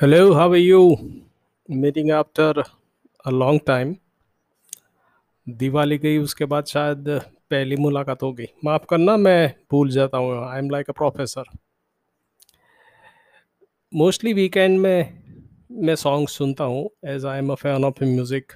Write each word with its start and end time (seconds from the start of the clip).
Hello, 0.00 0.34
how 0.34 0.50
are 0.50 0.58
you? 0.58 0.80
Meeting 1.68 2.10
after 2.10 2.52
a 3.24 3.30
long 3.32 3.58
time. 3.68 3.94
Diwali 5.46 5.98
गई 5.98 6.18
उसके 6.18 6.44
बाद 6.44 6.66
शायद 6.66 7.08
पहली 7.50 7.76
मुलाकात 7.76 8.22
हो 8.22 8.32
गई। 8.32 8.46
माफ़ 8.64 8.84
करना 8.90 9.16
मैं 9.16 9.54
भूल 9.70 9.90
जाता 9.90 10.18
हूँ। 10.18 10.36
I 10.48 10.58
am 10.58 10.70
like 10.70 10.90
a 10.90 10.92
professor 10.92 11.44
mostly 13.92 14.32
weekend 14.32 14.78
में 14.80 15.22
मैं 15.86 15.94
सॉन्ग 15.96 16.28
सुनता 16.28 16.64
हूँ 16.64 16.88
as 17.14 17.26
I 17.26 17.38
am 17.38 17.52
a 17.52 17.54
fan 17.62 17.84
of 17.84 18.04
music 18.04 18.52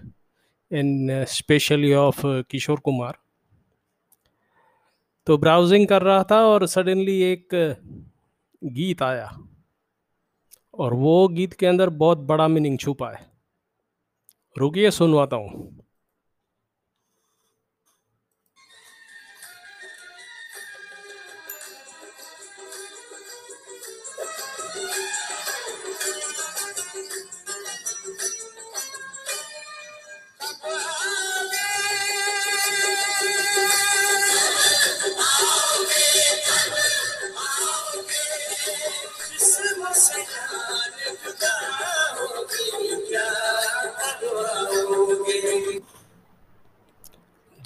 in 0.71 1.25
specially 1.37 1.93
of 1.95 2.21
Kishore 2.51 2.81
Kumar. 2.81 3.19
तो 5.27 5.39
ब्राउजिंग 5.39 5.89
कर 5.89 6.03
रहा 6.03 6.23
था 6.31 6.47
और 6.47 6.67
सडनली 6.67 7.21
एक 7.33 7.49
गीत 8.63 9.03
आया। 9.03 9.31
और 10.81 10.95
वो 10.95 11.29
गीत 11.29 11.53
के 11.53 11.67
अंदर 11.67 11.89
बहुत 11.89 12.19
बड़ा 12.19 12.49
मीनिंग 12.49 12.79
छुपा 12.79 13.11
है। 13.11 13.33
रुकिए 14.59 14.91
सुनवाता 14.91 15.37
हूँ। 15.37 15.77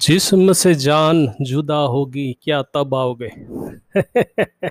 जिस्म 0.01 0.53
से 0.53 0.75
जान 0.75 1.35
जुदा 1.41 1.75
होगी, 1.75 2.37
क्या 2.41 2.61
तब 2.61 2.95
आओगे? 2.95 3.31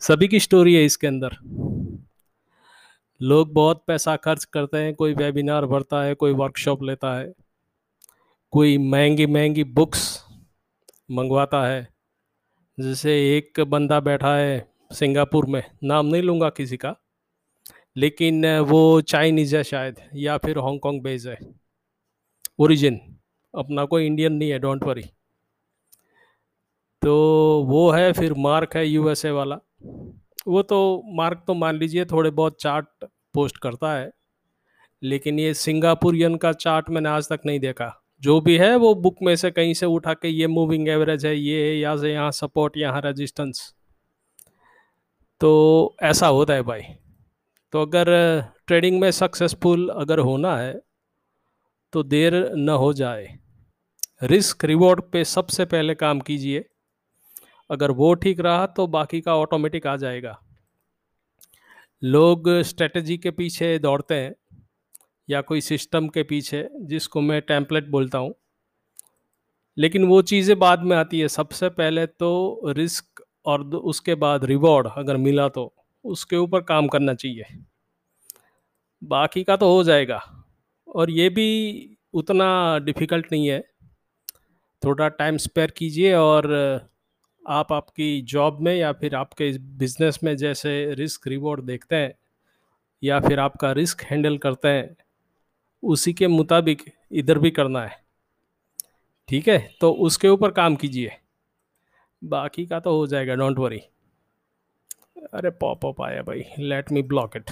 सभी 0.00 0.28
की 0.28 0.40
स्टोरी 0.40 0.74
है 0.74 0.84
इसके 0.84 1.06
अंदर। 1.06 1.30
लोग 3.22 3.52
बहुत 3.52 3.84
पैसा 3.86 4.16
खर्च 4.16 4.44
करते 4.44 4.78
हैं, 4.78 4.94
कोई 4.94 5.14
वेबिनार 5.14 5.66
भरता 5.66 6.02
है, 6.02 6.14
कोई 6.14 6.32
वर्कशॉप 6.32 6.82
लेता 6.82 7.18
है, 7.18 7.32
कोई 8.50 8.78
महँगी 8.78 9.26
महँगी 9.26 9.64
बुक्स 9.64 10.24
मंगवाता 11.10 11.66
है 11.66 11.88
जैसे 12.80 13.38
एक 13.38 13.60
बंदा 13.60 14.00
बैठा 14.00 14.36
है 14.36 14.69
सिंगापुर 14.90 15.46
में। 15.46 15.62
नाम 15.84 16.06
नहीं 16.06 16.22
लूँगा 16.22 16.48
किसी 16.50 16.76
का, 16.76 16.94
लेकिन 17.96 18.46
वो 18.60 19.00
चाइनीज़ 19.02 19.56
है 19.56 19.62
शायद, 19.64 19.96
या 20.16 20.36
फिर 20.38 20.58
हांगकांग 20.58 21.00
बेस 21.02 21.26
है। 21.26 21.38
ओरिजिन 22.58 23.00
अपना 23.54 23.84
कोई 23.84 24.06
इंडियन 24.06 24.32
नहीं 24.32 24.50
है 24.50 24.58
डोंट 24.58 24.84
वरी 24.84 25.04
तो 27.02 27.12
वो 27.66 27.90
है, 27.90 28.12
फिर 28.12 28.34
मार्क 28.38 28.76
है 28.76 28.86
यूएसए 28.86 29.30
वाला। 29.30 29.58
वो 30.48 30.62
तो 30.62 31.02
मार्क 31.16 31.42
तो 31.46 31.54
मान 31.54 31.76
लीजिए 31.76 32.04
थोड़े 32.04 32.30
बहुत 32.32 32.60
चार्ट 32.60 33.04
पोस्ट 33.34 33.58
करता 33.58 33.92
है, 33.94 34.10
लेकिन 35.02 35.38
ये 35.38 35.54
सिंगापुरियन 35.56 36.36
का 36.36 36.52
चार्ट 36.54 36.90
मैंने 36.90 37.08
आज 37.08 37.28
तक 37.28 37.40
नहीं 37.46 37.60
देखा। 37.60 37.92
जो 38.22 38.40
भी 38.40 38.56
है, 38.58 38.74
वो 38.76 38.94
बुक 38.96 39.16
में 39.22 39.34
से 39.36 39.50
कहीं 39.50 39.74
से 39.74 39.86
उठा 39.88 40.14
के 40.14 40.28
ये 40.28 40.46
मूविंग 40.48 40.88
एवरेज 40.88 41.26
है, 41.26 41.36
ये 41.36 41.62
है, 41.62 41.76
यहाँ 41.76 41.96
से 41.96 42.12
यहाँ 42.12 42.30
सपोर्ट 42.32 42.76
यहाँ 42.76 43.00
रेजिस्टेंस 43.00 43.72
तो 45.40 45.96
ऐसा 46.02 46.26
होता 46.26 46.54
है 46.54 46.62
भाई। 46.62 46.82
तो 47.72 47.82
अगर 47.82 48.08
ट्रेडिंग 48.66 49.00
में 49.00 49.10
सक्सेसफुल 49.10 49.88
अगर 49.88 50.18
होना 50.18 50.56
है 50.56 50.72
तो 51.92 52.02
देर 52.02 52.34
न 52.54 52.68
हो 52.68 52.92
जाए। 52.92 53.28
रिस्क 54.22 54.64
रिवॉर्ड 54.64 55.00
पे 55.02 55.24
सबसे 55.24 55.64
पहले 55.64 55.94
काम 55.94 56.20
कीजिए। 56.20 56.64
अगर 57.70 57.90
वो 57.90 58.12
ठीक 58.14 58.40
रहा 58.40 58.66
तो 58.66 58.86
बाकी 58.86 59.20
का 59.20 59.36
ऑटोमेटिक 59.36 59.86
आ 59.86 59.96
जाएगा। 59.96 60.38
लोग 62.02 62.48
स्ट्रेटजी 62.62 63.16
के 63.18 63.30
पीछे 63.30 63.78
दौड़ते 63.78 64.14
हैं, 64.14 64.34
या 65.28 65.40
कोई 65.40 65.60
सिस्टम 65.60 66.08
के 66.08 66.22
पीछे, 66.22 66.68
जिसको 66.82 67.20
मैं 67.20 67.40
टेम्पलेट 67.42 67.88
बोलता 67.88 68.18
हूँ। 68.18 68.34
लेकिन 69.76 70.04
वो 70.04 70.20
चीज़ें 70.22 70.58
बाद 70.58 70.82
में 70.82 70.96
आती 70.96 71.20
है। 71.20 71.28
सबसे 71.28 71.68
पहले 71.68 72.06
तो 72.06 72.60
रिस्क 72.66 73.09
और 73.46 73.60
उसके 73.62 74.14
बाद 74.14 74.44
रिवॉर्ड 74.44 74.88
अगर 74.96 75.16
मिला 75.16 75.48
तो 75.48 75.74
उसके 76.04 76.36
ऊपर 76.36 76.60
काम 76.60 76.88
करना 76.88 77.14
चाहिए। 77.14 77.44
बाकी 79.02 79.44
का 79.44 79.56
तो 79.56 79.72
हो 79.72 79.84
जाएगा। 79.84 80.44
और 80.94 81.10
ये 81.10 81.28
भी 81.28 81.48
उतना 82.14 82.78
डिफ़िकल्ट 82.78 83.26
नहीं 83.32 83.48
है। 83.48 83.64
थोड़ा 84.84 85.08
टाइम 85.08 85.36
स्पेयर 85.36 85.70
कीजिए 85.70 86.14
और 86.14 86.54
आप 87.48 87.72
आपकी 87.72 88.22
जॉब 88.22 88.60
में 88.60 88.74
या 88.76 88.92
फिर 88.92 89.14
आपके 89.14 89.58
बिज़नेस 89.58 90.18
में 90.24 90.36
जैसे 90.36 90.94
रिस्क 90.94 91.26
रिवॉर्ड 91.26 91.64
देखते 91.64 91.96
हैं 91.96 92.14
या 93.02 93.20
फिर 93.20 93.40
आपका 93.40 93.72
रिस्क 93.72 94.02
हैंडल 94.02 94.38
करते 94.38 94.68
हैं, 94.68 94.96
उसी 95.82 96.12
के 96.12 96.26
मुताबिक 96.26 96.82
इधर 97.12 97.38
भी 97.38 97.50
करना 97.50 97.82
है। 97.86 98.04
ठीक 99.28 99.48
है? 99.48 99.74
तो 99.80 99.92
उसके 99.92 100.28
ऊपर 100.28 100.50
काम 100.50 100.76
कीजिए। 100.76 101.19
बाकी 102.24 102.66
का 102.66 102.80
तो 102.80 102.96
हो 102.96 103.06
जाएगा 103.06 103.34
डोंट 103.34 103.58
वरी 103.58 103.78
अरे 105.34 105.50
पॉप 105.50 105.86
अप 105.86 106.02
आया 106.02 106.22
भाई 106.22 106.44
लेट 106.58 106.92
मी 106.92 107.02
ब्लॉक 107.02 107.36
इट 107.36 107.50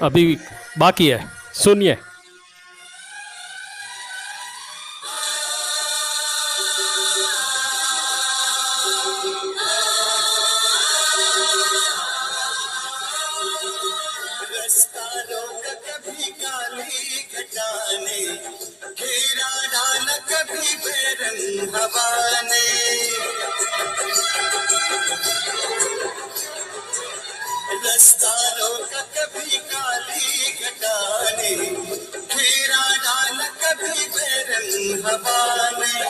अभी 0.00 0.36
बाकी 0.78 1.08
है, 1.08 1.28
सुनिए। 1.54 1.96
दस्तारों 27.84 28.76
का 28.92 29.00
कभी 29.16 29.56
काली 29.72 30.50
घटाने 30.64 31.50
फेरा 32.32 32.84
डाल 33.04 33.38
कभी 33.62 34.06
बैरन 34.16 35.04
हवा 35.06 35.44
ने 35.78 36.08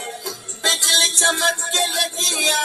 बिजली 0.65 1.09
चमक 1.19 1.62
के 1.75 1.87
लगी 1.97 2.49
आ 2.50 2.65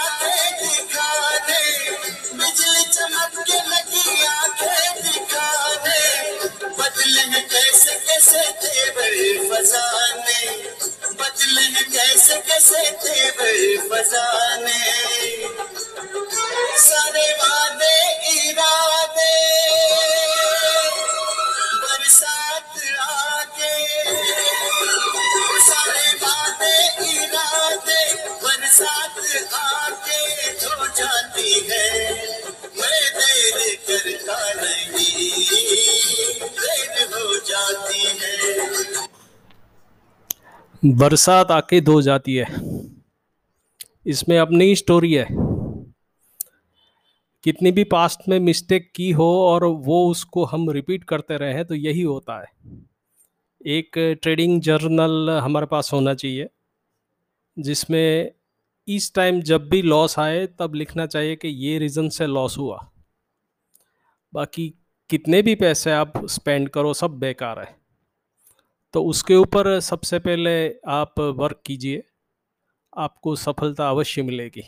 बरसात 40.86 41.52
आके 41.52 41.82
धो 41.82 42.02
जाती 42.02 42.36
है। 42.36 42.46
इसमें 44.06 44.38
अपनी 44.40 44.76
स्टोरी 44.76 45.14
है। 45.14 45.28
कितनी 47.44 47.72
भी 47.72 47.84
पास्ट 47.84 48.20
में 48.30 48.40
मिस्टेक 48.40 48.92
की 48.96 49.12
हो 49.12 49.48
और 49.48 49.66
वो 49.66 50.12
उसको 50.12 50.46
हम 50.46 50.70
रिपीट 50.70 51.04
करते 51.04 51.38
रहे 51.38 51.64
तो 51.64 51.76
यही 51.76 52.02
होता 52.02 52.40
है। 52.40 52.48
एक 53.66 54.20
ट्रेडिंग 54.22 54.62
जर्नल 54.62 55.30
हमारे 55.30 55.66
पास 55.66 55.94
होना 55.94 56.14
चाहिए, 56.14 56.50
जिसमें 57.60 58.32
इस 58.88 59.14
टाइम 59.16 59.42
जब 59.42 59.70
भी 59.70 59.82
लॉस 59.82 60.20
आए, 60.20 60.48
तब 60.48 60.76
लिखना 60.76 61.06
चाहिए 61.06 61.36
कि 61.36 61.48
ये 61.48 61.80
रीज़न 61.80 62.10
से 62.10 62.28
लॉस 62.28 62.58
हुआ। 62.58 62.92
बाकी 64.34 64.74
कितने 65.10 65.42
भी 65.42 65.56
पैसे 65.56 65.92
आप 65.92 66.26
स्पेंड 66.26 66.70
करो, 66.70 66.94
सब 66.94 67.12
बेकार 67.12 67.60
है। 67.60 67.85
तो 68.96 69.04
उसके 69.04 69.36
ऊपर 69.36 69.80
सबसे 69.80 70.20
पहले 70.20 70.52
आप 70.88 71.20
वर्क 71.20 71.62
कीजिए। 71.66 72.04
आपको 72.98 73.36
सफलता 73.36 73.90
अवश्य 73.90 74.22
मिलेगी। 74.22 74.64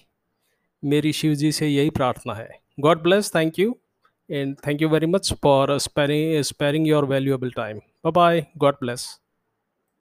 मेरी 0.84 1.14
शिव 1.14 1.34
जी 1.34 1.52
से 1.52 1.68
यही 1.68 1.90
प्रार्थना 1.90 2.34
है। 2.34 2.50
God 2.80 3.04
bless 3.04 3.32
thank 3.36 3.60
you 3.60 3.78
and 4.32 4.56
thank 4.68 4.82
you 4.82 4.90
very 4.90 5.06
much 5.06 5.34
for 5.34 5.78
sparing 5.78 6.42
sparing 6.42 6.88
your 6.88 7.06
valuable 7.06 7.52
time 7.52 7.78
bye 7.78 8.12
bye 8.12 8.46
God 8.58 8.74
bless 8.74 9.08